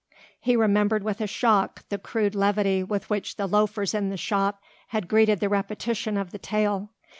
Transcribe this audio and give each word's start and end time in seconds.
He 0.39 0.55
remembered 0.55 1.03
with 1.03 1.21
a 1.21 1.27
shock 1.27 1.83
the 1.89 1.99
crude 1.99 2.33
levity 2.33 2.83
with 2.83 3.07
which 3.11 3.35
the 3.35 3.45
loafers 3.45 3.93
in 3.93 4.09
the 4.09 4.17
shop 4.17 4.63
had 4.87 5.07
greeted 5.07 5.41
the 5.41 5.47
repetition 5.47 6.17
of 6.17 6.31
the 6.31 6.39
tale. 6.39 6.89